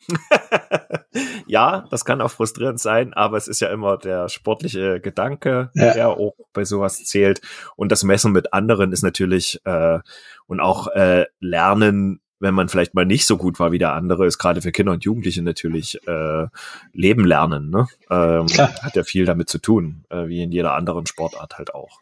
[1.47, 5.93] ja, das kann auch frustrierend sein, aber es ist ja immer der sportliche Gedanke, ja.
[5.93, 7.41] der auch bei sowas zählt.
[7.77, 9.99] Und das Messen mit anderen ist natürlich äh,
[10.47, 14.27] und auch äh, Lernen, wenn man vielleicht mal nicht so gut war wie der andere,
[14.27, 16.47] ist gerade für Kinder und Jugendliche natürlich äh,
[16.93, 17.71] Leben lernen.
[17.71, 17.87] Ne?
[18.11, 18.47] Ähm,
[18.83, 22.01] hat ja viel damit zu tun, äh, wie in jeder anderen Sportart halt auch.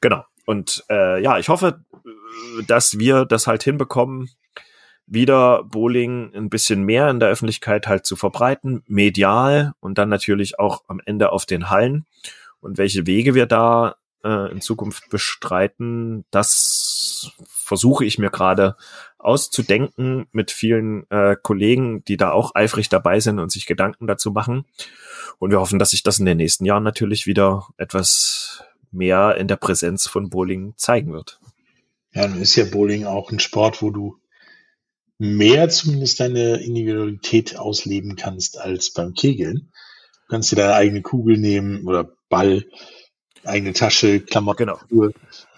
[0.00, 0.24] Genau.
[0.44, 1.84] Und äh, ja, ich hoffe,
[2.66, 4.30] dass wir das halt hinbekommen,
[5.06, 10.58] wieder Bowling ein bisschen mehr in der Öffentlichkeit halt zu verbreiten, medial und dann natürlich
[10.58, 12.06] auch am Ende auf den Hallen.
[12.60, 18.76] Und welche Wege wir da äh, in Zukunft bestreiten, das versuche ich mir gerade
[19.18, 24.30] auszudenken mit vielen äh, Kollegen, die da auch eifrig dabei sind und sich Gedanken dazu
[24.30, 24.64] machen.
[25.38, 29.48] Und wir hoffen, dass sich das in den nächsten Jahren natürlich wieder etwas mehr in
[29.48, 31.40] der Präsenz von Bowling zeigen wird.
[32.12, 34.18] Ja, nun ist ja Bowling auch ein Sport, wo du
[35.22, 39.70] mehr zumindest deine Individualität ausleben kannst als beim Kegeln.
[40.22, 42.64] Du kannst dir deine eigene Kugel nehmen oder Ball,
[43.44, 44.66] eigene Tasche, Klamotten.
[44.66, 45.10] Genau.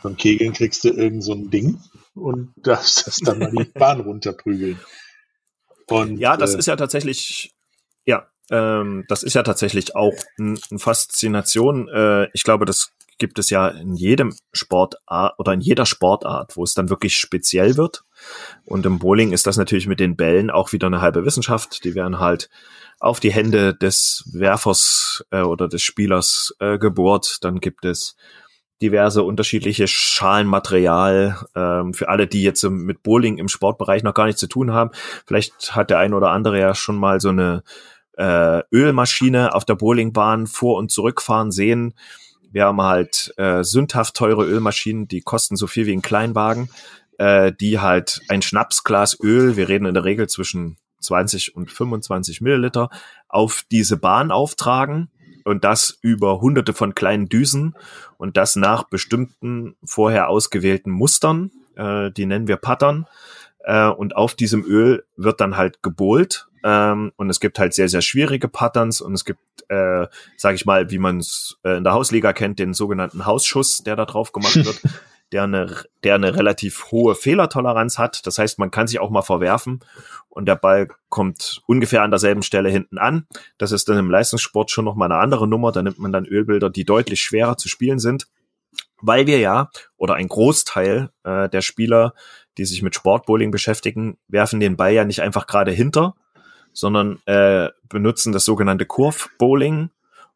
[0.02, 1.80] Beim Kegeln kriegst du irgend so ein Ding
[2.14, 4.78] und darfst das dann mal die Bahn runterprügeln.
[5.86, 7.54] Und, ja, das äh, ist ja tatsächlich,
[8.04, 11.88] ja, ähm, das ist ja tatsächlich auch eine ein Faszination.
[11.88, 16.64] Äh, ich glaube, das gibt es ja in jedem Sportart oder in jeder Sportart, wo
[16.64, 18.04] es dann wirklich speziell wird.
[18.64, 21.84] Und im Bowling ist das natürlich mit den Bällen auch wieder eine halbe Wissenschaft.
[21.84, 22.50] Die werden halt
[23.00, 27.38] auf die Hände des Werfers äh, oder des Spielers äh, gebohrt.
[27.42, 28.16] Dann gibt es
[28.80, 31.38] diverse unterschiedliche Schalenmaterial.
[31.54, 34.90] Ähm, für alle, die jetzt mit Bowling im Sportbereich noch gar nichts zu tun haben,
[35.26, 37.62] vielleicht hat der ein oder andere ja schon mal so eine
[38.16, 41.94] äh, Ölmaschine auf der Bowlingbahn vor- und zurückfahren sehen.
[42.50, 46.68] Wir haben halt äh, sündhaft teure Ölmaschinen, die kosten so viel wie ein Kleinwagen,
[47.18, 52.40] äh, die halt ein Schnapsglas Öl, wir reden in der Regel zwischen 20 und 25
[52.40, 52.90] Milliliter,
[53.28, 55.10] auf diese Bahn auftragen
[55.44, 57.74] und das über hunderte von kleinen Düsen
[58.16, 63.06] und das nach bestimmten vorher ausgewählten Mustern, äh, die nennen wir Pattern.
[63.60, 67.88] Äh, und auf diesem Öl wird dann halt gebohlt ähm, und es gibt halt sehr,
[67.88, 71.84] sehr schwierige Patterns und es gibt, äh, sage ich mal, wie man es äh, in
[71.84, 74.80] der Hausliga kennt, den sogenannten Hausschuss, der da drauf gemacht wird.
[75.32, 78.26] Der eine, der eine relativ hohe Fehlertoleranz hat.
[78.26, 79.80] Das heißt, man kann sich auch mal verwerfen
[80.28, 83.26] und der Ball kommt ungefähr an derselben Stelle hinten an.
[83.58, 85.72] Das ist dann im Leistungssport schon noch mal eine andere Nummer.
[85.72, 88.28] Da nimmt man dann Ölbilder, die deutlich schwerer zu spielen sind,
[89.00, 92.14] weil wir ja oder ein Großteil äh, der Spieler,
[92.56, 96.14] die sich mit Sportbowling beschäftigen, werfen den Ball ja nicht einfach gerade hinter,
[96.72, 99.90] sondern äh, benutzen das sogenannte Kurve-Bowling,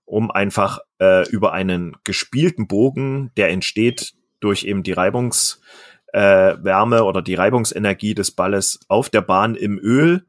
[0.05, 7.22] um einfach äh, über einen gespielten Bogen, der entsteht durch eben die Reibungswärme äh, oder
[7.22, 10.24] die Reibungsenergie des Balles auf der Bahn im Öl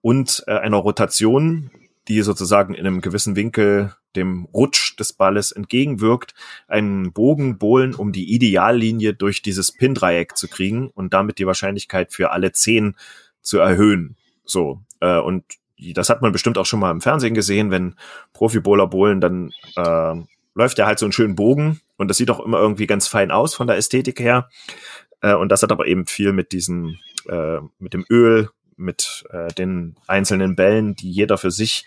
[0.00, 1.70] und äh, einer Rotation,
[2.08, 6.34] die sozusagen in einem gewissen Winkel dem Rutsch des Balles entgegenwirkt,
[6.68, 12.12] einen Bogen bohlen, um die Ideallinie durch dieses Pin-Dreieck zu kriegen und damit die Wahrscheinlichkeit
[12.12, 12.96] für alle zehn
[13.40, 14.16] zu erhöhen.
[14.44, 15.44] So, äh, und
[15.94, 17.96] das hat man bestimmt auch schon mal im Fernsehen gesehen, wenn
[18.34, 20.14] Profi-Bowler bowlen, dann äh,
[20.54, 23.30] läuft er halt so einen schönen Bogen und das sieht auch immer irgendwie ganz fein
[23.30, 24.48] aus von der Ästhetik her.
[25.20, 29.48] Äh, und das hat aber eben viel mit diesem, äh, mit dem Öl, mit äh,
[29.54, 31.86] den einzelnen Bällen, die jeder für sich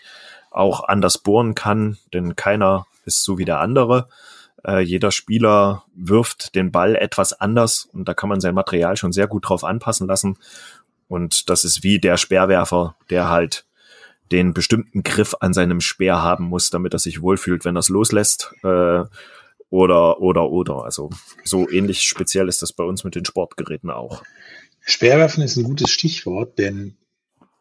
[0.50, 4.08] auch anders bohren kann, denn keiner ist so wie der andere.
[4.66, 9.12] Äh, jeder Spieler wirft den Ball etwas anders und da kann man sein Material schon
[9.12, 10.38] sehr gut drauf anpassen lassen.
[11.08, 13.66] Und das ist wie der Speerwerfer, der halt
[14.32, 17.88] den bestimmten Griff an seinem Speer haben muss, damit er sich wohlfühlt, wenn er es
[17.88, 18.52] loslässt.
[18.62, 19.04] Äh,
[19.70, 20.84] oder, oder, oder.
[20.84, 21.10] Also
[21.44, 24.22] so ähnlich speziell ist das bei uns mit den Sportgeräten auch.
[24.80, 26.96] Speerwerfen ist ein gutes Stichwort, denn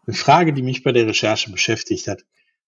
[0.05, 2.23] eine Frage, die mich bei der Recherche beschäftigt hat.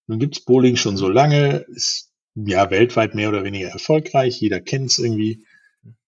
[0.07, 4.91] Nun gibt's Bowling schon so lange, ist ja weltweit mehr oder weniger erfolgreich, jeder kennt
[4.91, 5.45] es irgendwie.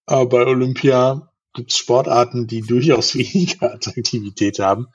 [0.05, 4.87] Aber bei Olympia gibt's Sportarten, die durchaus weniger Attraktivität haben,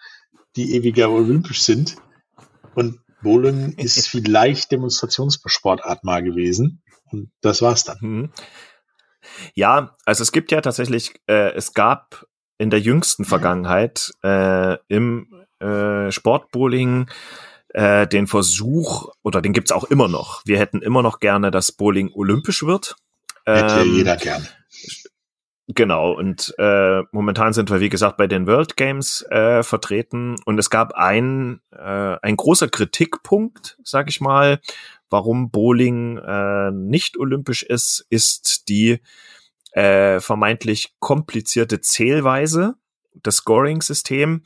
[0.56, 1.96] die ewiger olympisch sind.
[2.74, 6.82] Und Bowling ist vielleicht Demonstrationssportart mal gewesen.
[7.10, 7.98] Und das war's dann.
[8.00, 8.32] Mhm.
[9.54, 12.26] Ja, also es gibt ja tatsächlich, äh, es gab
[12.58, 17.08] in der jüngsten Vergangenheit äh, im äh, Sportbowling
[17.68, 20.42] äh, den Versuch, oder den gibt's auch immer noch.
[20.44, 22.96] Wir hätten immer noch gerne, dass Bowling olympisch wird.
[23.44, 24.46] Hätte ähm, jeder gerne.
[25.66, 30.36] Genau, und äh, momentan sind wir, wie gesagt, bei den World Games äh, vertreten.
[30.44, 34.60] Und es gab ein, äh, ein großer Kritikpunkt, sag ich mal,
[35.08, 39.00] warum Bowling äh, nicht olympisch ist, ist die
[39.72, 42.74] äh, vermeintlich komplizierte Zählweise,
[43.14, 44.42] das Scoring-System.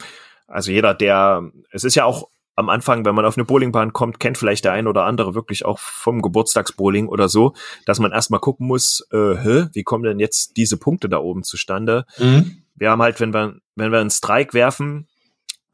[0.46, 2.28] Also jeder, der, es ist ja auch
[2.58, 5.64] am Anfang, wenn man auf eine Bowlingbahn kommt, kennt vielleicht der ein oder andere wirklich
[5.64, 7.54] auch vom Geburtstagsbowling oder so,
[7.86, 11.44] dass man erstmal gucken muss, äh, hä, wie kommen denn jetzt diese Punkte da oben
[11.44, 12.04] zustande?
[12.18, 12.62] Mhm.
[12.74, 15.06] Wir haben halt, wenn wir, wenn wir einen Strike werfen,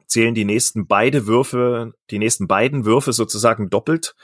[0.05, 4.15] zählen die nächsten beide Würfe, die nächsten beiden Würfe sozusagen doppelt.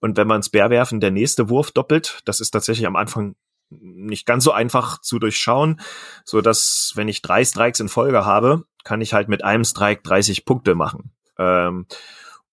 [0.00, 2.20] Und wenn wir ins Bär werfen, der nächste Wurf doppelt.
[2.26, 3.36] Das ist tatsächlich am Anfang
[3.70, 5.80] nicht ganz so einfach zu durchschauen,
[6.26, 10.02] so dass wenn ich drei Strikes in Folge habe, kann ich halt mit einem Strike
[10.02, 11.12] 30 Punkte machen.
[11.42, 11.86] Ähm,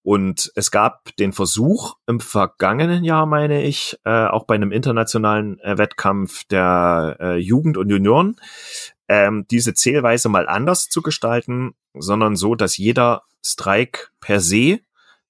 [0.01, 5.59] und es gab den Versuch im vergangenen Jahr, meine ich, äh, auch bei einem internationalen
[5.59, 8.37] äh, Wettkampf der äh, Jugend und Junioren,
[9.07, 14.79] ähm, diese Zählweise mal anders zu gestalten, sondern so, dass jeder Strike per se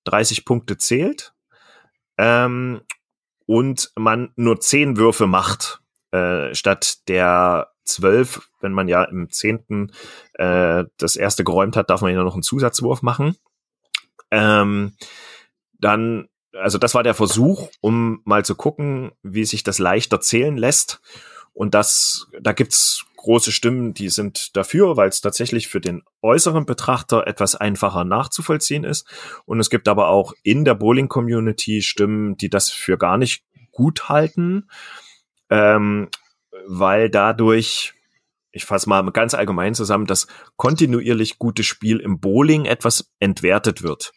[0.05, 1.33] 30 Punkte zählt
[2.17, 2.81] ähm,
[3.47, 9.91] und man nur 10 Würfe macht, äh, statt der zwölf, wenn man ja im zehnten
[10.33, 13.35] äh, das erste geräumt hat, darf man ja noch einen Zusatzwurf machen.
[14.31, 14.93] Ähm,
[15.79, 20.57] dann, also das war der Versuch, um mal zu gucken, wie sich das leichter zählen
[20.57, 21.01] lässt.
[21.53, 26.65] Und das, da gibt's große Stimmen, die sind dafür, weil es tatsächlich für den äußeren
[26.65, 29.05] Betrachter etwas einfacher nachzuvollziehen ist.
[29.45, 34.07] Und es gibt aber auch in der Bowling-Community Stimmen, die das für gar nicht gut
[34.07, 34.69] halten.
[35.49, 36.09] Ähm,
[36.65, 37.93] weil dadurch
[38.51, 44.11] ich fasse mal ganz allgemein zusammen, dass kontinuierlich gutes Spiel im Bowling etwas entwertet wird.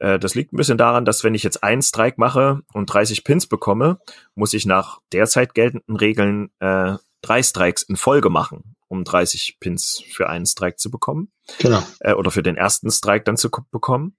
[0.00, 3.24] Äh, das liegt ein bisschen daran, dass wenn ich jetzt einen Strike mache und 30
[3.24, 4.00] Pins bekomme,
[4.34, 10.02] muss ich nach derzeit geltenden Regeln äh, drei Strikes in Folge machen, um 30 Pins
[10.10, 11.30] für einen Strike zu bekommen.
[11.58, 11.82] Genau.
[12.00, 14.16] Äh, oder für den ersten Strike dann zu bekommen.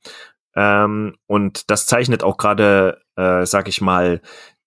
[0.56, 4.22] Ähm, und das zeichnet auch gerade, äh, sag ich mal,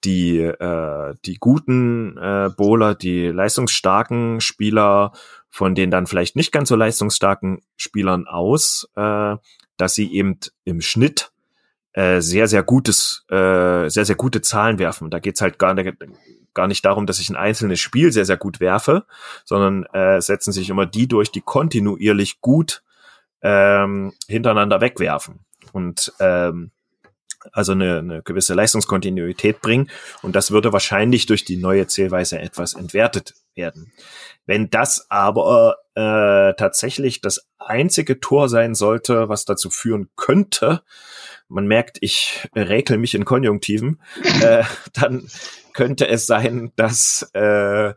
[0.04, 5.12] die, äh, die guten äh, Bowler, die leistungsstarken Spieler
[5.50, 9.36] von den dann vielleicht nicht ganz so leistungsstarken Spielern aus, äh,
[9.76, 11.32] dass sie eben im Schnitt
[11.92, 15.10] äh, sehr, sehr gutes, äh, sehr, sehr gute Zahlen werfen.
[15.10, 15.96] Da geht's halt gar nicht,
[16.52, 19.06] gar nicht darum, dass ich ein einzelnes Spiel sehr, sehr gut werfe,
[19.44, 22.82] sondern äh, setzen sich immer die durch, die kontinuierlich gut
[23.42, 25.44] ähm, hintereinander wegwerfen.
[25.72, 26.72] Und ähm,
[27.52, 29.90] also eine, eine gewisse Leistungskontinuität bringen.
[30.22, 33.92] Und das würde wahrscheinlich durch die neue Zählweise etwas entwertet werden.
[34.46, 40.82] Wenn das aber äh, tatsächlich das einzige Tor sein sollte, was dazu führen könnte,
[41.48, 44.00] man merkt, ich räkel mich in Konjunktiven,
[44.42, 45.28] äh, dann
[45.72, 47.94] könnte es sein, dass äh,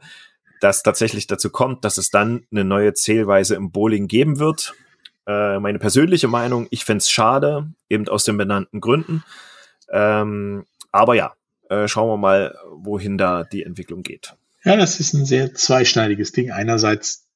[0.60, 4.74] das tatsächlich dazu kommt, dass es dann eine neue Zählweise im Bowling geben wird.
[5.28, 9.24] Äh, meine persönliche Meinung, ich fände schade, eben aus den benannten Gründen.
[9.92, 11.34] Ähm, aber ja,
[11.70, 14.36] äh, schauen wir mal, wohin da die Entwicklung geht.
[14.64, 16.52] Ja, das ist ein sehr zweischneidiges Ding.
[16.52, 17.28] Einerseits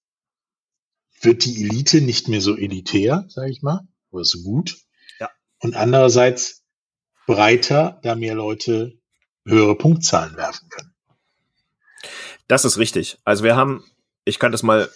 [1.22, 4.78] wird die Elite nicht mehr so elitär, sage ich mal, oder so gut.
[5.20, 5.30] Ja.
[5.60, 6.64] Und andererseits
[7.28, 8.98] breiter, da mehr Leute
[9.46, 10.94] höhere Punktzahlen werfen können.
[12.48, 13.20] Das ist richtig.
[13.24, 13.84] Also wir haben,
[14.26, 14.90] ich kann das mal,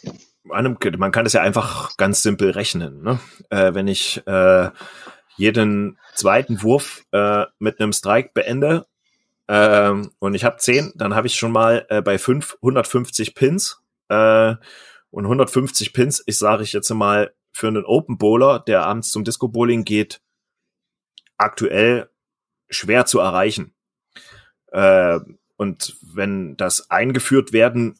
[0.45, 3.01] man kann das ja einfach ganz simpel rechnen.
[3.01, 3.19] Ne?
[3.49, 4.69] Äh, wenn ich äh,
[5.37, 8.85] jeden zweiten Wurf äh, mit einem Strike beende
[9.47, 13.81] ähm, und ich habe 10, dann habe ich schon mal äh, bei 5 150 Pins.
[14.09, 14.55] Äh,
[15.11, 19.23] und 150 Pins, ich sage ich jetzt mal, für einen Open Bowler, der abends zum
[19.23, 20.21] Disco Bowling geht,
[21.37, 22.09] aktuell
[22.69, 23.73] schwer zu erreichen.
[24.71, 25.19] Äh,
[25.55, 27.97] und wenn das eingeführt werden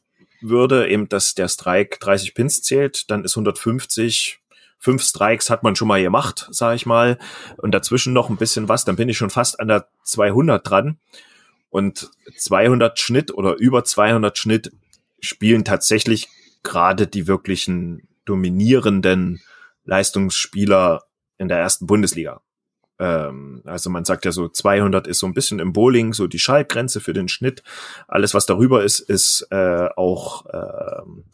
[0.50, 4.40] würde, eben dass der Strike 30 Pins zählt, dann ist 150
[4.86, 7.18] fünf Strikes hat man schon mal gemacht, sag ich mal,
[7.58, 11.00] und dazwischen noch ein bisschen was, dann bin ich schon fast an der 200 dran.
[11.72, 14.72] Und 200 Schnitt oder über 200 Schnitt
[15.20, 16.30] spielen tatsächlich
[16.64, 19.42] gerade die wirklichen dominierenden
[19.84, 21.04] Leistungsspieler
[21.38, 22.42] in der ersten Bundesliga.
[23.00, 26.40] Ähm, also man sagt ja so 200 ist so ein bisschen im Bowling so die
[26.40, 27.64] Schallgrenze für den Schnitt.
[28.08, 31.26] Alles was darüber ist, ist äh, auch ähm,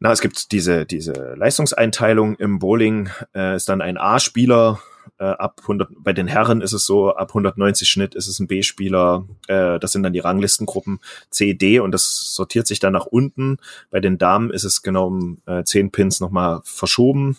[0.00, 4.80] na, es gibt diese, diese Leistungseinteilung im Bowling, äh, ist dann ein A-Spieler,
[5.18, 8.46] äh, ab 100, bei den Herren ist es so, ab 190 Schnitt ist es ein
[8.46, 13.06] B-Spieler, äh, das sind dann die Ranglistengruppen C, D und das sortiert sich dann nach
[13.06, 13.58] unten.
[13.90, 17.36] Bei den Damen ist es genau um äh, 10 Pins nochmal verschoben.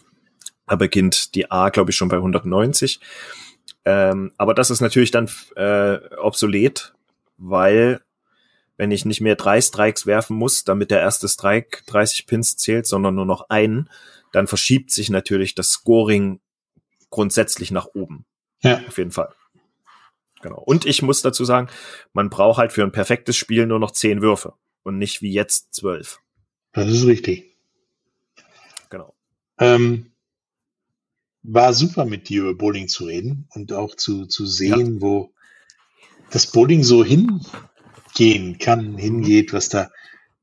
[0.69, 2.99] Da beginnt die A, glaube ich, schon bei 190.
[3.85, 6.93] Ähm, aber das ist natürlich dann äh, obsolet,
[7.37, 8.01] weil
[8.77, 12.85] wenn ich nicht mehr drei Strikes werfen muss, damit der erste Strike 30 Pins zählt,
[12.85, 13.89] sondern nur noch einen,
[14.31, 16.39] dann verschiebt sich natürlich das Scoring
[17.09, 18.25] grundsätzlich nach oben.
[18.61, 18.81] Ja.
[18.87, 19.33] Auf jeden Fall.
[20.41, 20.59] Genau.
[20.59, 21.67] Und ich muss dazu sagen,
[22.13, 24.53] man braucht halt für ein perfektes Spiel nur noch zehn Würfe
[24.83, 26.21] und nicht wie jetzt zwölf.
[26.73, 27.57] Das ist richtig.
[28.89, 29.15] Genau.
[29.57, 30.08] Ähm,
[31.43, 35.01] war super mit dir über Bowling zu reden und auch zu, zu sehen, ja.
[35.01, 35.33] wo
[36.31, 37.41] das Bowling so hin
[38.15, 39.89] gehen kann, hingeht, was da,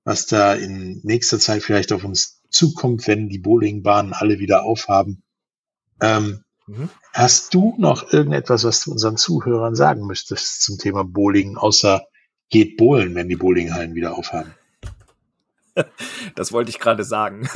[0.05, 5.23] was da in nächster Zeit vielleicht auf uns zukommt, wenn die Bowlingbahnen alle wieder aufhaben.
[6.01, 6.89] Ähm, mhm.
[7.13, 12.07] Hast du noch irgendetwas, was du unseren Zuhörern sagen müsstest zum Thema Bowling, außer
[12.49, 14.55] geht bowlen, wenn die Bowlinghallen wieder aufhaben?
[16.35, 17.49] Das wollte ich gerade sagen.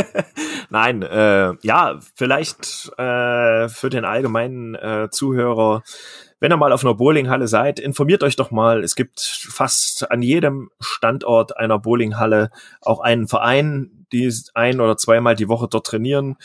[0.70, 5.82] Nein, äh, ja, vielleicht äh, für den allgemeinen äh, Zuhörer
[6.40, 8.82] wenn ihr mal auf einer Bowlinghalle seid, informiert euch doch mal.
[8.82, 15.36] Es gibt fast an jedem Standort einer Bowlinghalle auch einen Verein, die ein oder zweimal
[15.36, 16.36] die Woche dort trainieren.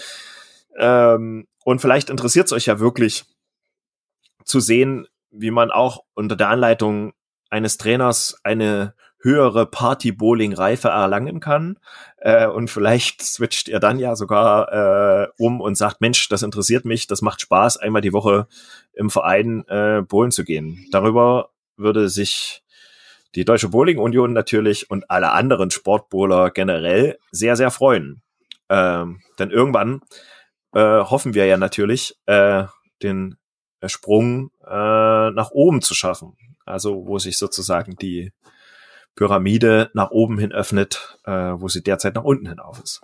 [0.78, 3.24] Ähm, und vielleicht interessiert es euch ja wirklich
[4.44, 7.14] zu sehen, wie man auch unter der Anleitung
[7.50, 11.78] eines Trainers eine höhere Party-Bowling-Reife erlangen kann.
[12.18, 16.86] Äh, und vielleicht switcht ihr dann ja sogar äh, um und sagt, Mensch, das interessiert
[16.86, 18.48] mich, das macht Spaß, einmal die Woche
[18.94, 20.88] im Verein äh, bowlen zu gehen.
[20.92, 22.64] Darüber würde sich
[23.34, 28.22] die Deutsche Bowling Union natürlich und alle anderen Sportbowler generell sehr, sehr freuen.
[28.70, 30.02] Ähm, denn irgendwann
[30.74, 32.66] äh, hoffen wir ja natürlich, äh,
[33.04, 33.38] den
[33.86, 36.38] Sprung äh, nach oben zu schaffen.
[36.66, 38.32] Also wo sich sozusagen die
[39.16, 43.02] Pyramide nach oben hin öffnet, äh, wo sie derzeit nach unten hin auf ist.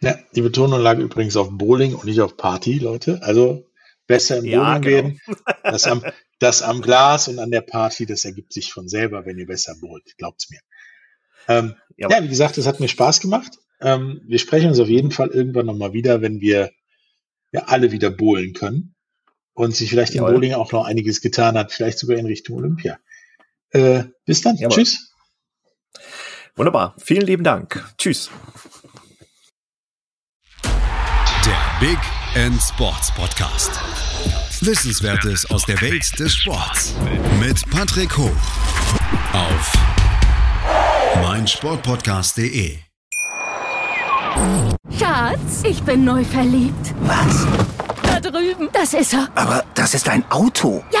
[0.00, 3.22] Ja, die Betonung lag übrigens auf Bowling und nicht auf Party, Leute.
[3.22, 3.66] Also
[4.06, 5.02] besser im ja, Bowling genau.
[5.02, 5.20] gehen.
[5.62, 6.04] Das am,
[6.38, 9.74] das am Glas und an der Party, das ergibt sich von selber, wenn ihr besser
[9.80, 10.16] bowlt.
[10.18, 10.60] Glaubt's mir.
[11.48, 13.52] Ähm, ja, wie gesagt, es hat mir Spaß gemacht.
[13.80, 16.70] Ähm, wir sprechen uns auf jeden Fall irgendwann nochmal wieder, wenn wir
[17.52, 18.94] ja alle wieder bowlen können
[19.54, 20.30] und sich vielleicht Jawohl.
[20.30, 22.98] im Bowling auch noch einiges getan hat, vielleicht sogar in Richtung Olympia.
[23.70, 24.56] Äh, bis dann.
[24.56, 24.76] Jawohl.
[24.76, 25.13] Tschüss.
[26.56, 26.94] Wunderbar.
[26.98, 27.84] Vielen lieben Dank.
[27.98, 28.30] Tschüss.
[30.62, 31.98] Der Big
[32.34, 33.72] End Sports Podcast.
[34.60, 36.94] Wissenswertes aus der Welt des Sports.
[37.40, 38.30] Mit Patrick Hoch.
[39.32, 39.72] Auf
[41.22, 42.78] meinsportpodcast.de.
[44.98, 46.94] Schatz, ich bin neu verliebt.
[47.00, 47.46] Was?
[48.02, 48.68] Da drüben.
[48.72, 49.28] Das ist er.
[49.34, 50.84] Aber das ist ein Auto.
[50.92, 51.00] Ja,